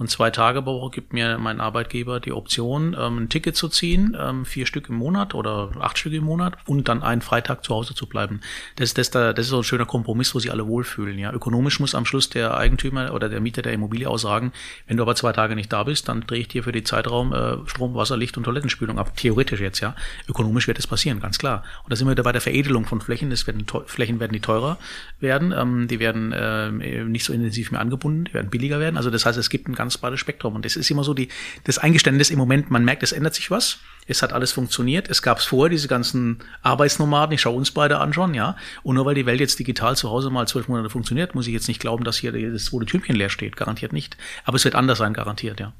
[0.00, 3.68] und zwei Tage pro Woche gibt mir mein Arbeitgeber die Option, ähm, ein Ticket zu
[3.68, 7.62] ziehen, ähm, vier Stück im Monat oder acht Stück im Monat und dann einen Freitag
[7.64, 8.40] zu Hause zu bleiben.
[8.76, 11.18] Das, das, das ist so ein schöner Kompromiss, wo sich alle wohlfühlen.
[11.18, 14.52] Ja, ökonomisch muss am Schluss der Eigentümer oder der Mieter der Immobilie auch sagen,
[14.86, 17.34] wenn du aber zwei Tage nicht da bist, dann drehe ich dir für die Zeitraum
[17.34, 19.14] äh, Strom, Wasser, Licht und Toilettenspülung ab.
[19.16, 19.94] Theoretisch jetzt, ja.
[20.26, 21.62] Ökonomisch wird das passieren, ganz klar.
[21.84, 23.30] Und da sind wir wieder bei der Veredelung von Flächen.
[23.32, 24.78] Es werden Flächen werden die teurer
[25.20, 26.70] werden, ähm, die werden äh,
[27.04, 28.96] nicht so intensiv mehr angebunden, die werden billiger werden.
[28.96, 30.54] Also das heißt, es gibt ein ganz breites Spektrum.
[30.54, 31.28] Und es ist immer so die,
[31.64, 33.78] das Eingeständnis im Moment, man merkt, es ändert sich was.
[34.06, 35.08] Es hat alles funktioniert.
[35.08, 38.56] Es gab es vorher, diese ganzen Arbeitsnomaden, ich schaue uns beide an schon, ja.
[38.82, 41.52] Und nur weil die Welt jetzt digital zu Hause mal zwölf Monate funktioniert, muss ich
[41.52, 43.56] jetzt nicht glauben, dass hier das zweite Türmchen leer steht.
[43.56, 44.16] Garantiert nicht.
[44.44, 45.72] Aber es wird anders sein, garantiert, ja.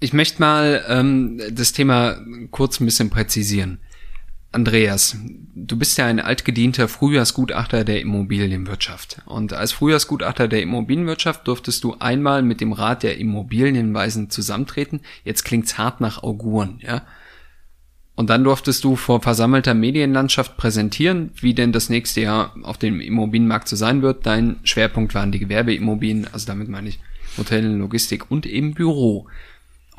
[0.00, 2.18] Ich möchte mal ähm, das Thema
[2.50, 3.80] kurz ein bisschen präzisieren.
[4.52, 5.16] Andreas,
[5.54, 9.22] du bist ja ein altgedienter Frühjahrsgutachter der Immobilienwirtschaft.
[9.26, 15.02] Und als Frühjahrsgutachter der Immobilienwirtschaft durftest du einmal mit dem Rat der Immobilienweisen zusammentreten.
[15.24, 17.02] Jetzt klingt's hart nach Auguren, ja?
[18.16, 23.00] Und dann durftest du vor versammelter Medienlandschaft präsentieren, wie denn das nächste Jahr auf dem
[23.00, 24.26] Immobilienmarkt so sein wird.
[24.26, 26.98] Dein Schwerpunkt waren die Gewerbeimmobilien, also damit meine ich
[27.38, 29.28] Hotel, Logistik und eben Büro.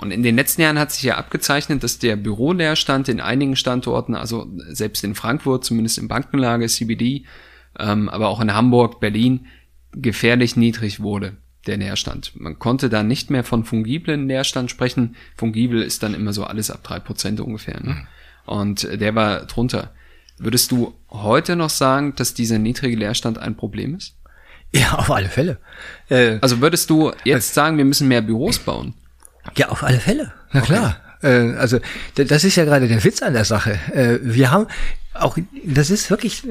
[0.01, 4.15] Und in den letzten Jahren hat sich ja abgezeichnet, dass der Büroleerstand in einigen Standorten,
[4.15, 7.25] also selbst in Frankfurt, zumindest im Bankenlage, CBD,
[7.77, 9.45] ähm, aber auch in Hamburg, Berlin,
[9.91, 11.37] gefährlich niedrig wurde,
[11.67, 12.31] der Leerstand.
[12.33, 15.15] Man konnte da nicht mehr von fungiblen Leerstand sprechen.
[15.35, 17.79] Fungibel ist dann immer so alles ab drei Prozent ungefähr.
[17.81, 17.89] Ne?
[17.93, 18.07] Mhm.
[18.45, 19.93] Und der war drunter.
[20.39, 24.15] Würdest du heute noch sagen, dass dieser niedrige Leerstand ein Problem ist?
[24.73, 25.57] Ja, auf alle Fälle.
[26.09, 28.95] Äh, Also würdest du jetzt sagen, wir müssen mehr Büros bauen?
[29.55, 30.31] Ja, auf alle Fälle.
[30.51, 30.97] Na klar.
[31.21, 31.79] Äh, also
[32.15, 33.79] das ist ja gerade der Witz an der Sache.
[33.93, 34.67] Äh, wir haben
[35.13, 36.43] auch, das ist wirklich,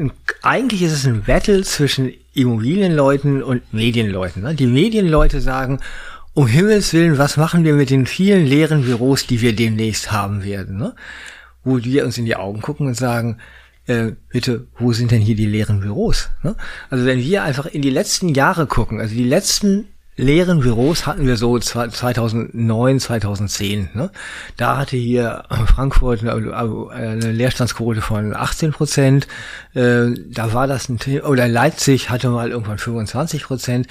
[0.42, 4.42] eigentlich ist es ein Battle zwischen Immobilienleuten und Medienleuten.
[4.42, 4.54] Ne?
[4.54, 5.80] Die Medienleute sagen,
[6.34, 10.44] um Himmels Willen, was machen wir mit den vielen leeren Büros, die wir demnächst haben
[10.44, 10.76] werden?
[10.76, 10.94] Ne?
[11.64, 13.38] Wo wir uns in die Augen gucken und sagen,
[13.86, 16.28] äh, bitte, wo sind denn hier die leeren Büros?
[16.42, 16.54] Ne?
[16.90, 19.88] Also wenn wir einfach in die letzten Jahre gucken, also die letzten
[20.20, 23.90] leeren Büros hatten wir so zwei- 2009, 2010.
[23.94, 24.10] Ne?
[24.56, 26.34] Da hatte hier Frankfurt eine,
[26.90, 29.26] eine Leerstandsquote von 18 Prozent.
[29.74, 33.86] Äh, da war das ein Thema, oder Leipzig hatte mal irgendwann 25 Prozent.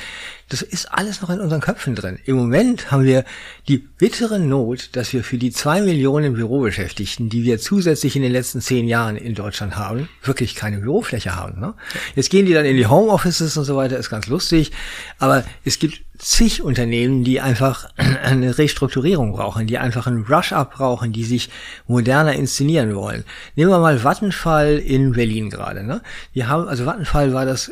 [0.50, 2.18] Das ist alles noch in unseren Köpfen drin.
[2.26, 3.24] Im Moment haben wir
[3.68, 8.32] die bittere Not, dass wir für die zwei Millionen Bürobeschäftigten, die wir zusätzlich in den
[8.32, 11.60] letzten zehn Jahren in Deutschland haben, wirklich keine Bürofläche haben.
[11.60, 11.76] Ne?
[12.16, 14.72] Jetzt gehen die dann in die Homeoffices und so weiter, ist ganz lustig.
[15.20, 21.14] Aber es gibt zig Unternehmen, die einfach eine Restrukturierung brauchen, die einfach einen Rush-Up brauchen,
[21.14, 21.50] die sich
[21.88, 23.24] moderner inszenieren wollen.
[23.56, 25.84] Nehmen wir mal Vattenfall in Berlin gerade.
[25.84, 26.02] Ne?
[26.34, 27.72] Wir haben, also Vattenfall war das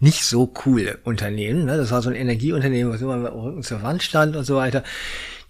[0.00, 1.64] nicht so coole Unternehmen.
[1.64, 1.76] Ne?
[1.76, 4.82] Das war so ein Energieunternehmen, was immer mit Rücken zur Wand stand und so weiter.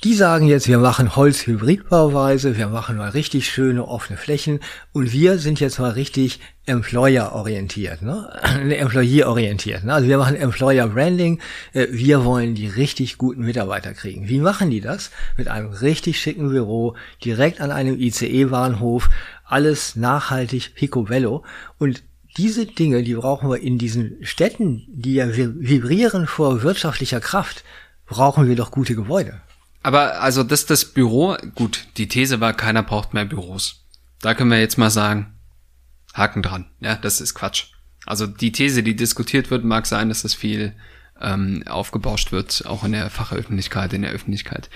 [0.05, 4.59] Die sagen jetzt, wir machen Holz-Hybridbauweise, wir machen mal richtig schöne offene Flächen
[4.93, 8.29] und wir sind jetzt mal richtig Employer-orientiert, ne?
[8.69, 9.85] Employee-orientiert.
[9.85, 9.95] Ne?
[9.95, 11.41] Also wir machen Employer-Branding,
[11.73, 14.29] äh, wir wollen die richtig guten Mitarbeiter kriegen.
[14.29, 15.13] Wie machen die das?
[15.37, 19.09] Mit einem richtig schicken Büro, direkt an einem ICE-Bahnhof,
[19.45, 21.45] alles nachhaltig picobello
[21.79, 22.03] und
[22.37, 27.65] diese Dinge, die brauchen wir in diesen Städten, die ja vi- vibrieren vor wirtschaftlicher Kraft,
[28.07, 29.41] brauchen wir doch gute Gebäude.
[29.83, 33.85] Aber also das, das Büro, gut, die These war, keiner braucht mehr Büros.
[34.21, 35.35] Da können wir jetzt mal sagen,
[36.15, 36.67] Haken dran.
[36.81, 37.67] Ja, das ist Quatsch.
[38.07, 40.75] Also die These, die diskutiert wird, mag sein, dass das viel
[41.21, 44.71] ähm, aufgebauscht wird, auch in der Fachöffentlichkeit, in der Öffentlichkeit.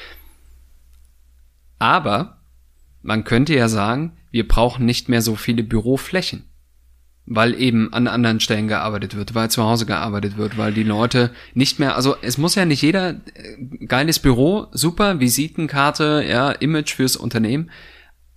[1.78, 2.38] Aber
[3.02, 6.44] man könnte ja sagen, wir brauchen nicht mehr so viele Büroflächen.
[7.28, 11.30] Weil eben an anderen Stellen gearbeitet wird, weil zu Hause gearbeitet wird, weil die Leute
[11.54, 16.94] nicht mehr, also es muss ja nicht jeder äh, geiles Büro, super, Visitenkarte, ja, Image
[16.94, 17.70] fürs Unternehmen,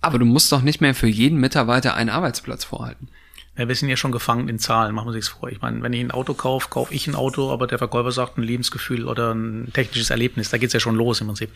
[0.00, 3.08] aber du musst doch nicht mehr für jeden Mitarbeiter einen Arbeitsplatz vorhalten.
[3.56, 5.50] Ja, wir sind ja schon gefangen in Zahlen, machen wir sich's vor.
[5.50, 8.38] Ich meine, wenn ich ein Auto kaufe, kaufe ich ein Auto, aber der Verkäufer sagt
[8.38, 10.50] ein Lebensgefühl oder ein technisches Erlebnis.
[10.50, 11.50] Da geht's ja schon los im Prinzip.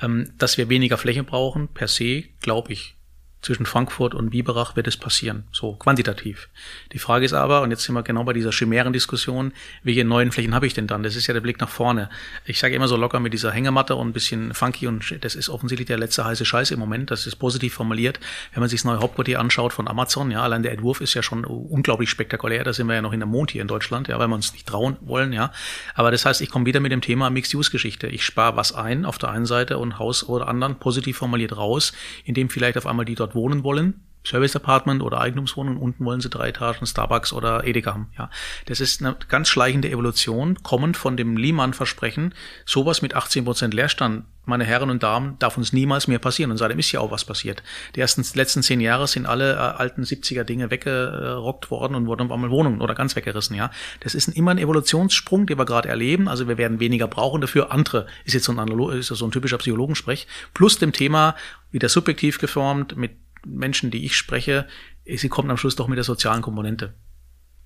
[0.00, 2.94] Ähm, dass wir weniger Fläche brauchen, per se, glaube ich.
[3.40, 6.48] Zwischen Frankfurt und Biberach wird es passieren, so quantitativ.
[6.92, 9.52] Die Frage ist aber, und jetzt sind wir genau bei dieser Chimären-Diskussion,
[9.84, 11.04] welche neuen Flächen habe ich denn dann?
[11.04, 12.10] Das ist ja der Blick nach vorne.
[12.46, 15.48] Ich sage immer so locker mit dieser Hängematte und ein bisschen funky und das ist
[15.48, 17.12] offensichtlich der letzte heiße Scheiß im Moment.
[17.12, 18.18] Das ist positiv formuliert.
[18.52, 21.22] Wenn man sich das neue Hauptquartier anschaut von Amazon, ja, allein der Entwurf ist ja
[21.22, 22.64] schon unglaublich spektakulär.
[22.64, 24.52] Da sind wir ja noch in der Mond hier in Deutschland, ja, weil wir uns
[24.52, 25.52] nicht trauen wollen, ja.
[25.94, 28.08] Aber das heißt, ich komme wieder mit dem Thema Mixed-Use-Geschichte.
[28.08, 31.92] Ich spare was ein auf der einen Seite und Haus oder anderen positiv formuliert raus,
[32.24, 36.28] indem vielleicht auf einmal die dort wohnen wollen, Service Apartment oder Eigentumswohnung, unten wollen sie
[36.28, 38.10] drei Etagen Starbucks oder Edeka haben.
[38.18, 38.30] Ja,
[38.66, 42.34] das ist eine ganz schleichende Evolution, kommend von dem Lehmann-Versprechen,
[42.66, 46.50] sowas mit 18 Prozent Leerstand, meine Herren und Damen, darf uns niemals mehr passieren.
[46.50, 47.62] Und seitdem ist ja auch was passiert.
[47.94, 52.22] Die ersten letzten zehn Jahre sind alle äh, alten 70er Dinge weggerockt worden und wurden
[52.22, 53.54] auf einmal Wohnungen oder ganz weggerissen.
[53.56, 56.28] Ja, das ist ein, immer ein Evolutionssprung, den wir gerade erleben.
[56.28, 57.72] Also wir werden weniger brauchen dafür.
[57.72, 60.26] Andere ist jetzt so ein, Analo ist so ein typischer Psychologensprech.
[60.54, 61.34] Plus dem Thema
[61.70, 63.12] wieder subjektiv geformt mit
[63.46, 64.66] Menschen, die ich spreche,
[65.04, 66.94] sie kommt am Schluss doch mit der sozialen Komponente.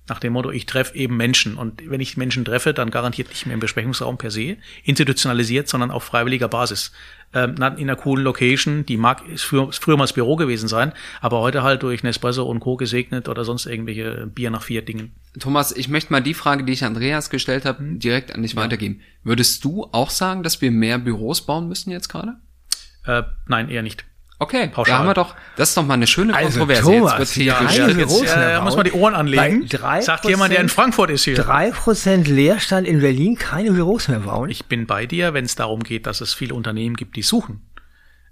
[0.09, 1.55] Nach dem Motto, ich treffe eben Menschen.
[1.55, 5.91] Und wenn ich Menschen treffe, dann garantiert nicht mehr im Besprechungsraum per se, institutionalisiert, sondern
[5.91, 6.91] auf freiwilliger Basis.
[7.33, 11.39] Ähm, in einer coolen Location, die mag, früher, früher mal das Büro gewesen sein, aber
[11.39, 12.75] heute halt durch Nespresso und Co.
[12.75, 15.15] gesegnet oder sonst irgendwelche Bier nach vier Dingen.
[15.39, 18.99] Thomas, ich möchte mal die Frage, die ich Andreas gestellt habe, direkt an dich weitergeben.
[19.23, 22.35] Würdest du auch sagen, dass wir mehr Büros bauen müssen jetzt gerade?
[23.05, 24.03] Äh, nein, eher nicht.
[24.39, 24.93] Okay, Pauschal.
[24.93, 26.81] da haben wir doch, das ist doch mal eine schöne Also, Kontroverse.
[26.91, 28.63] Thomas, jetzt wird ja, hier Keine jetzt Büros mehr äh, bauen.
[28.65, 29.67] muss man die Ohren anlegen.
[30.01, 31.35] Sagt jemand, der in Frankfurt ist hier.
[31.35, 34.49] Drei Prozent Leerstand in Berlin, keine Büros mehr bauen.
[34.49, 37.61] Ich bin bei dir, wenn es darum geht, dass es viele Unternehmen gibt, die suchen.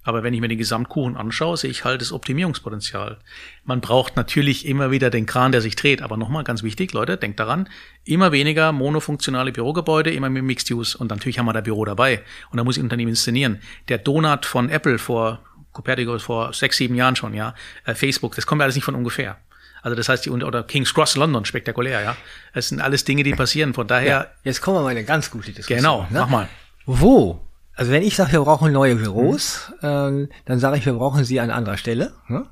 [0.03, 3.19] Aber wenn ich mir den Gesamtkuchen anschaue, sehe ich halt das Optimierungspotenzial.
[3.65, 6.01] Man braucht natürlich immer wieder den Kran, der sich dreht.
[6.01, 7.69] Aber nochmal ganz wichtig, Leute, denkt daran,
[8.03, 10.97] immer weniger monofunktionale Bürogebäude, immer mehr Mixed Use.
[10.97, 12.23] Und natürlich haben wir da Büro dabei.
[12.49, 13.59] Und da muss ich Unternehmen inszenieren.
[13.89, 17.55] Der Donut von Apple vor Copernicus vor sechs, sieben Jahren schon, ja,
[17.85, 19.37] äh, Facebook, das kommt ja alles nicht von ungefähr.
[19.81, 22.15] Also das heißt, die oder King's Cross London, spektakulär, ja.
[22.53, 23.73] Das sind alles Dinge, die passieren.
[23.73, 25.77] Von daher, Jetzt kommen wir mal in eine ganz gute Diskussion.
[25.77, 26.19] genau, ne?
[26.19, 26.49] mach mal.
[26.85, 27.41] Wo?
[27.75, 31.39] Also wenn ich sage, wir brauchen neue Büros, ähm, dann sage ich, wir brauchen sie
[31.39, 32.13] an anderer Stelle.
[32.27, 32.45] Ne?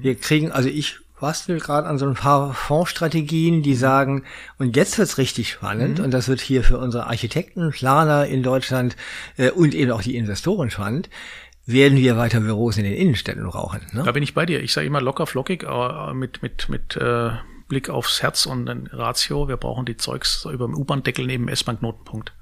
[0.00, 4.24] Wir kriegen, also ich bastel gerade an so ein paar Fondsstrategien, die sagen,
[4.58, 6.04] und jetzt wird's richtig spannend, mhm.
[6.04, 8.96] und das wird hier für unsere Architekten, Planer in Deutschland
[9.36, 11.10] äh, und eben auch die Investoren spannend,
[11.66, 13.80] werden wir weiter Büros in den Innenstädten brauchen.
[13.92, 14.02] Ne?
[14.04, 14.62] Da bin ich bei dir.
[14.62, 17.30] Ich sage immer locker flockig, aber mit, mit, mit äh,
[17.68, 19.48] Blick aufs Herz und ein Ratio.
[19.48, 22.32] Wir brauchen die Zeugs über dem U-Bahn-Deckel neben S-Bahn-Knotenpunkt.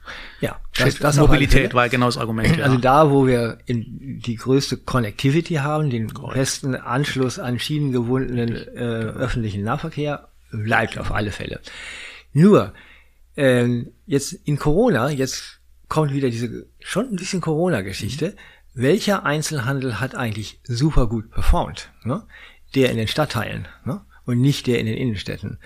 [0.40, 2.56] Ja, das, das Mobilität war genau das Argument.
[2.56, 2.64] Ja.
[2.64, 6.34] Also da, wo wir in die größte Connectivity haben, den Correct.
[6.34, 11.60] besten Anschluss an schienengebundenen äh, öffentlichen Nahverkehr, bleibt auf alle Fälle.
[12.32, 12.72] Nur,
[13.36, 18.30] ähm, jetzt in Corona, jetzt kommt wieder diese schon ein bisschen Corona-Geschichte.
[18.30, 21.90] Mhm welcher Einzelhandel hat eigentlich super gut performt?
[22.04, 22.26] Ne?
[22.74, 24.04] Der in den Stadtteilen ne?
[24.24, 25.58] und nicht der in den Innenstädten.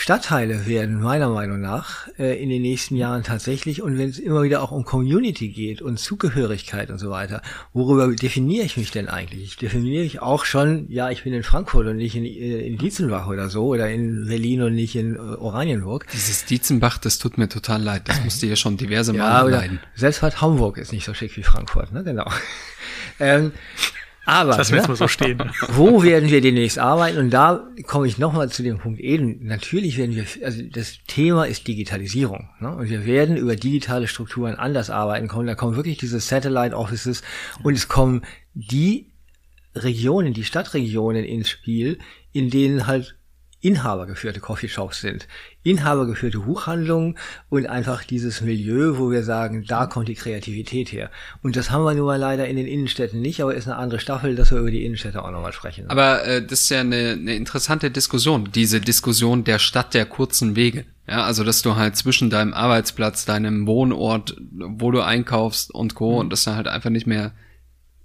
[0.00, 4.44] Stadtteile werden meiner Meinung nach äh, in den nächsten Jahren tatsächlich, und wenn es immer
[4.44, 9.08] wieder auch um Community geht und Zugehörigkeit und so weiter, worüber definiere ich mich denn
[9.08, 9.42] eigentlich?
[9.42, 12.78] Ich definiere mich auch schon, ja, ich bin in Frankfurt und nicht in, äh, in
[12.78, 16.06] Dietzenbach oder so, oder in Berlin und nicht in äh, Oranienburg.
[16.12, 18.02] Dieses Dietzenbach, das tut mir total leid.
[18.04, 19.80] Das musste ja schon diverse Mal ja, leiden.
[19.96, 22.04] Selbst halt Hamburg ist nicht so schick wie Frankfurt, ne?
[22.04, 22.30] Genau.
[23.18, 23.50] ähm,
[24.28, 25.38] aber das ne, so stehen.
[25.68, 27.18] wo werden wir demnächst arbeiten?
[27.18, 29.44] Und da komme ich nochmal zu dem Punkt eben.
[29.46, 32.50] Natürlich werden wir, also das Thema ist Digitalisierung.
[32.60, 32.76] Ne?
[32.76, 35.46] Und wir werden über digitale Strukturen anders arbeiten kommen.
[35.46, 37.22] Da kommen wirklich diese Satellite Offices
[37.62, 39.12] und es kommen die
[39.74, 41.98] Regionen, die Stadtregionen ins Spiel,
[42.32, 43.17] in denen halt
[43.60, 45.26] inhabergeführte Coffeeshops sind,
[45.64, 47.18] inhabergeführte Buchhandlungen
[47.48, 51.10] und einfach dieses Milieu, wo wir sagen, da kommt die Kreativität her.
[51.42, 53.98] Und das haben wir nun mal leider in den Innenstädten nicht, aber ist eine andere
[53.98, 55.90] Staffel, dass wir über die Innenstädte auch nochmal sprechen.
[55.90, 60.54] Aber äh, das ist ja eine, eine interessante Diskussion, diese Diskussion der Stadt der kurzen
[60.54, 60.84] Wege.
[61.08, 66.12] Ja, also dass du halt zwischen deinem Arbeitsplatz, deinem Wohnort, wo du einkaufst und Co.
[66.12, 66.18] Mhm.
[66.18, 67.32] und dass du halt einfach nicht mehr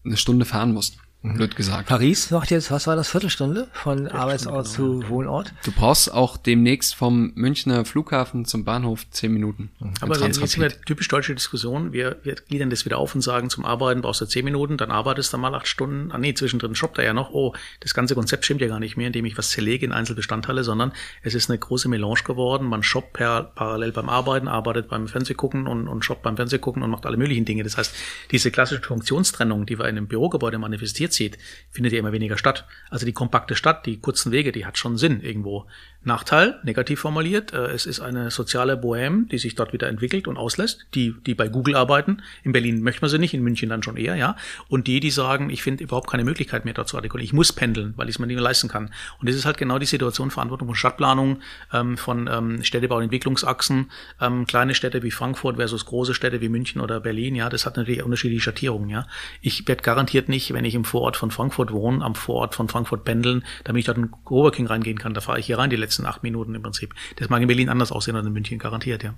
[0.06, 0.98] eine Stunde fahren musst.
[1.24, 1.38] Mhm.
[1.38, 1.88] blöd gesagt.
[1.88, 5.02] Paris macht jetzt, was war das, Viertelstunde von Arbeitsort genau.
[5.02, 5.54] zu Wohnort?
[5.64, 9.70] Du brauchst auch demnächst vom Münchner Flughafen zum Bahnhof zehn Minuten.
[9.80, 9.94] Mhm.
[10.02, 11.94] Aber jetzt sind wir typisch deutsche Diskussion.
[11.94, 14.92] Wir, wir gliedern das wieder auf und sagen, zum Arbeiten brauchst du zehn Minuten, dann
[14.92, 16.12] arbeitest du mal acht Stunden.
[16.12, 17.32] Ah nee, zwischendrin shoppt er ja noch.
[17.32, 20.66] Oh, das ganze Konzept stimmt ja gar nicht mehr, indem ich was zerlege in Einzelbestandteile,
[20.66, 22.68] sondern es ist eine große Melange geworden.
[22.68, 26.90] Man shoppt per, parallel beim Arbeiten, arbeitet beim Fernsehgucken und, und shoppt beim Fernsehgucken und
[26.90, 27.64] macht alle möglichen Dinge.
[27.64, 27.96] Das heißt,
[28.32, 31.38] diese klassische Funktionstrennung, die wir in einem Bürogebäude manifestiert zieht,
[31.72, 32.66] findet ja immer weniger statt.
[32.90, 35.66] Also die kompakte Stadt, die kurzen Wege, die hat schon Sinn irgendwo.
[36.06, 40.38] Nachteil, negativ formuliert, äh, es ist eine soziale Bohème, die sich dort wieder entwickelt und
[40.38, 42.22] auslässt, die, die bei Google arbeiten.
[42.44, 44.36] In Berlin möchte man sie nicht, in München dann schon eher, ja.
[44.68, 47.26] Und die, die sagen, ich finde überhaupt keine Möglichkeit mehr dort zu artikulieren.
[47.26, 48.94] Ich muss pendeln, weil ich es mir nicht mehr leisten kann.
[49.20, 51.40] Und das ist halt genau die Situation, Verantwortung von Stadtplanung,
[51.72, 56.50] ähm, von ähm, Städtebau und Entwicklungsachsen, ähm, kleine Städte wie Frankfurt versus große Städte wie
[56.50, 59.08] München oder Berlin, ja, das hat natürlich unterschiedliche Schattierungen, ja.
[59.42, 63.04] Ich werde garantiert nicht, wenn ich im Vorort von Frankfurt wohne, am Vorort von Frankfurt
[63.04, 65.14] pendeln, damit ich dort in Coworking reingehen kann.
[65.14, 66.96] Da fahre ich hier rein die letzten acht Minuten im Prinzip.
[67.18, 69.14] Das mag in Berlin anders aussehen als in München, garantiert, ja.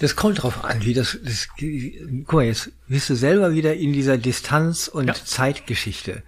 [0.00, 3.92] Das kommt drauf an, wie das, das guck mal, jetzt bist du selber wieder in
[3.92, 5.14] dieser Distanz- und ja.
[5.14, 6.24] Zeitgeschichte.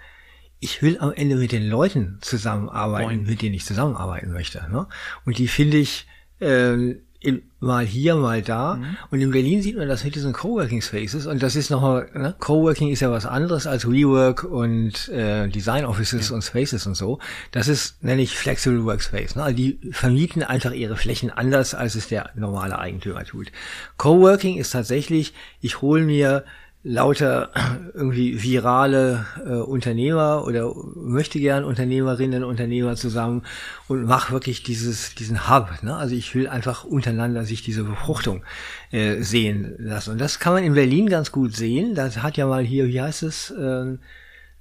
[0.60, 3.22] Ich will am Ende mit den Leuten zusammenarbeiten, Moin.
[3.24, 4.64] mit denen ich zusammenarbeiten möchte.
[4.70, 4.86] Ne?
[5.24, 6.06] Und die finde ich
[6.38, 6.94] äh,
[7.26, 8.76] in, mal hier, mal da.
[8.76, 8.96] Mhm.
[9.10, 11.26] Und in Berlin sieht man das mit diesen Coworking Spaces.
[11.26, 12.36] Und das ist nochmal, ne?
[12.38, 16.36] Coworking ist ja was anderes als Rework und äh, Design Offices ja.
[16.36, 17.18] und Spaces und so.
[17.50, 19.34] Das ist, nenne ich Flexible Workspace.
[19.34, 19.42] Ne?
[19.42, 23.50] Also die vermieten einfach ihre Flächen anders, als es der normale Eigentümer tut.
[23.96, 26.44] Coworking ist tatsächlich, ich hole mir
[26.88, 27.50] lauter
[27.94, 33.42] irgendwie virale äh, Unternehmer oder möchte gern Unternehmerinnen und Unternehmer zusammen
[33.88, 35.82] und mach wirklich dieses diesen Hub.
[35.82, 35.96] Ne?
[35.96, 38.44] Also ich will einfach untereinander sich diese Befruchtung
[38.92, 40.12] äh, sehen lassen.
[40.12, 41.96] Und das kann man in Berlin ganz gut sehen.
[41.96, 43.50] Das hat ja mal hier, wie heißt es?
[43.50, 43.96] Äh,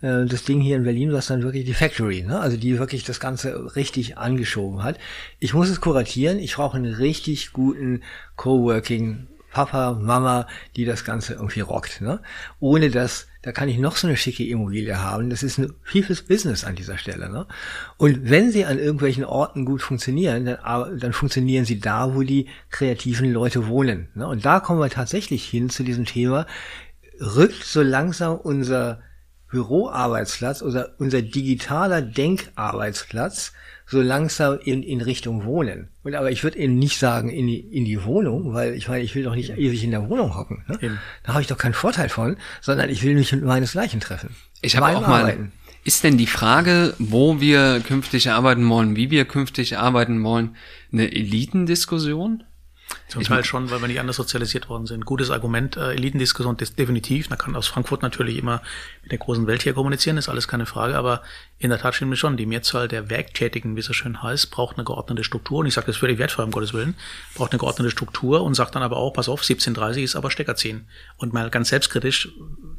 [0.01, 2.39] äh das Ding hier in Berlin, was dann wirklich die Factory, ne?
[2.39, 4.97] also die wirklich das Ganze richtig angeschoben hat.
[5.39, 8.01] Ich muss es kuratieren, ich brauche einen richtig guten
[8.35, 12.01] Coworking Papa, Mama, die das Ganze irgendwie rockt.
[12.01, 12.19] Ne?
[12.59, 15.29] Ohne das, da kann ich noch so eine schicke Immobilie haben.
[15.29, 17.29] Das ist ein vieles Business an dieser Stelle.
[17.29, 17.47] Ne?
[17.95, 22.49] Und wenn sie an irgendwelchen Orten gut funktionieren, dann, dann funktionieren sie da, wo die
[22.69, 24.09] kreativen Leute wohnen.
[24.13, 24.27] Ne?
[24.27, 26.47] Und da kommen wir tatsächlich hin zu diesem Thema,
[27.21, 28.99] rückt so langsam unser
[29.55, 33.53] Büroarbeitsplatz oder unser digitaler Denkarbeitsplatz
[33.87, 35.87] so langsam in, in Richtung Wohnen.
[36.03, 39.03] Und aber ich würde eben nicht sagen in die, in die Wohnung, weil ich meine,
[39.03, 40.65] ich will doch nicht ewig in der Wohnung hocken.
[40.67, 40.99] Ne?
[41.23, 44.35] Da habe ich doch keinen Vorteil von, sondern ich will mich mit meinesgleichen treffen.
[44.61, 45.49] Ich habe auch mal.
[45.85, 50.55] Ist denn die Frage, wo wir künftig arbeiten wollen, wie wir künftig arbeiten wollen,
[50.91, 52.43] eine Elitendiskussion?
[53.07, 55.05] Zum Teil schon, weil wir nicht anders sozialisiert worden sind.
[55.05, 57.29] Gutes Argument, äh, Elitendiskussion ist definitiv.
[57.29, 58.61] Man kann aus Frankfurt natürlich immer
[59.03, 61.21] mit der großen Welt hier kommunizieren, ist alles keine Frage, aber
[61.57, 64.51] in der Tat stimmt mir schon, die Mehrzahl der Werktätigen, wie es so schön heißt,
[64.51, 65.59] braucht eine geordnete Struktur.
[65.59, 66.95] Und ich sage das völlig wertvoll, um Gottes Willen,
[67.35, 70.55] braucht eine geordnete Struktur und sagt dann aber auch, pass auf, 1730 ist aber Stecker
[70.55, 70.87] ziehen.
[71.17, 72.29] Und mal ganz selbstkritisch,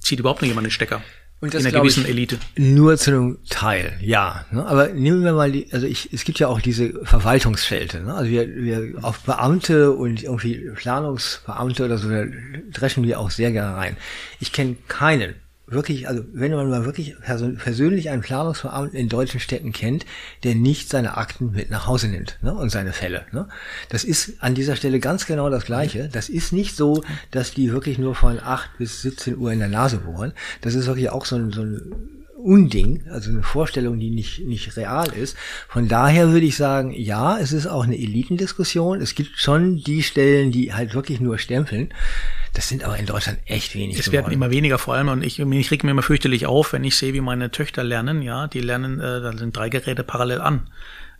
[0.00, 1.02] zieht überhaupt nicht jemand den Stecker.
[1.40, 2.38] Und das in einer gewissen ich, Elite.
[2.56, 4.46] Nur zu einem Teil, ja.
[4.50, 4.64] Ne?
[4.64, 8.00] Aber nehmen wir mal die, also ich, es gibt ja auch diese Verwaltungsschelte.
[8.00, 8.14] Ne?
[8.14, 12.24] Also wir, wir auf Beamte und irgendwie Planungsbeamte oder so, da
[12.72, 13.96] dreschen wir auch sehr gerne rein.
[14.40, 15.34] Ich kenne keinen
[15.66, 20.06] wirklich, also wenn man mal wirklich persönlich einen Planungsbeamten in deutschen Städten kennt,
[20.44, 23.26] der nicht seine Akten mit nach Hause nimmt ne, und seine Fälle.
[23.32, 23.48] Ne.
[23.88, 26.08] Das ist an dieser Stelle ganz genau das Gleiche.
[26.08, 27.02] Das ist nicht so,
[27.32, 30.32] dass die wirklich nur von 8 bis 17 Uhr in der Nase bohren.
[30.60, 32.15] Das ist wirklich auch so ein, so ein
[32.46, 35.36] Unding, also eine Vorstellung, die nicht, nicht real ist.
[35.68, 39.00] Von daher würde ich sagen, ja, es ist auch eine Elitendiskussion.
[39.00, 41.92] Es gibt schon die Stellen, die halt wirklich nur stempeln.
[42.54, 43.98] Das sind aber in Deutschland echt wenig.
[43.98, 46.84] Es werden immer weniger vor allem und ich, ich reg mir immer fürchterlich auf, wenn
[46.84, 50.40] ich sehe, wie meine Töchter lernen, ja, die lernen, äh, da sind drei Geräte parallel
[50.40, 50.68] an.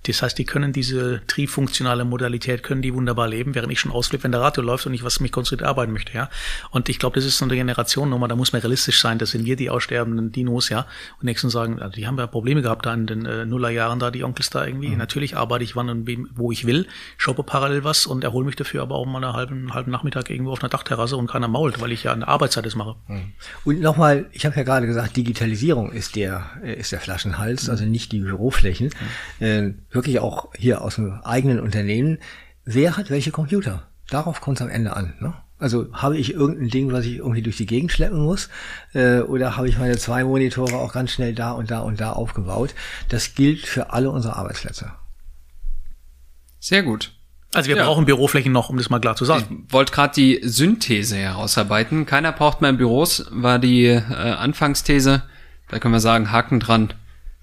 [0.07, 4.25] Das heißt, die können diese trifunktionale Modalität, können die wunderbar leben, während ich schon ausflippe,
[4.25, 6.29] wenn der Radio läuft und ich was mich konzentriert arbeiten möchte, ja.
[6.71, 9.45] Und ich glaube, das ist so eine Generationnummer, da muss man realistisch sein, das sind
[9.45, 10.87] wir die aussterbenden Dinos, ja.
[11.21, 14.11] Und nächsten sagen, also die haben ja Probleme gehabt da in den äh, Nullerjahren da,
[14.11, 14.89] die Onkels da irgendwie.
[14.89, 14.99] Mhm.
[14.99, 18.83] Natürlich arbeite ich wann und wo ich will, shoppe parallel was und erhole mich dafür
[18.83, 21.93] aber auch mal einen halben, halben Nachmittag irgendwo auf einer Dachterrasse und keiner mault, weil
[21.93, 22.97] ich ja eine Arbeitszeit das mache.
[23.09, 23.33] Mhm.
[23.65, 27.71] Und nochmal, ich habe ja gerade gesagt, Digitalisierung ist der, äh, ist der Flaschenhals, mhm.
[27.71, 28.91] also nicht die Büroflächen.
[29.41, 29.45] Mhm.
[29.45, 32.19] Äh, wirklich auch hier aus dem eigenen Unternehmen,
[32.65, 33.89] wer hat welche Computer?
[34.09, 35.15] Darauf kommt es am Ende an.
[35.21, 35.35] Ne?
[35.59, 38.51] Also habe ich irgendein Ding, was ich irgendwie durch die Gegend schleppen muss,
[38.93, 42.13] äh, oder habe ich meine zwei Monitore auch ganz schnell da und da und da
[42.13, 42.75] aufgebaut?
[43.09, 44.93] Das gilt für alle unsere Arbeitsplätze.
[46.61, 47.13] Sehr gut.
[47.55, 47.85] Also wir ja.
[47.85, 49.65] brauchen Büroflächen noch, um das mal klar zu sagen.
[49.67, 52.05] Ich wollte gerade die Synthese herausarbeiten.
[52.05, 55.23] Keiner braucht mehr Büros, war die äh, Anfangsthese.
[55.69, 56.93] Da können wir sagen, Haken dran.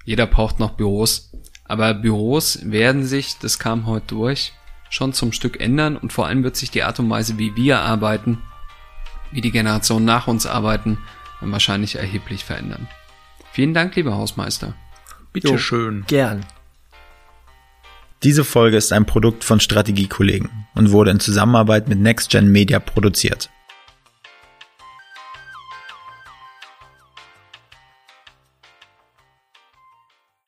[0.05, 1.33] Jeder braucht noch Büros.
[1.65, 4.54] Aber Büros werden sich, das kam heute durch,
[4.89, 7.80] schon zum Stück ändern und vor allem wird sich die Art und Weise, wie wir
[7.80, 8.39] arbeiten,
[9.32, 10.97] wie die Generationen nach uns arbeiten,
[11.41, 12.88] wahrscheinlich erheblich verändern.
[13.52, 14.76] Vielen Dank, lieber Hausmeister.
[15.32, 16.06] Bitte schön.
[16.08, 16.45] Gern.
[18.23, 23.49] Diese Folge ist ein Produkt von Strategiekollegen und wurde in Zusammenarbeit mit NextGen Media produziert.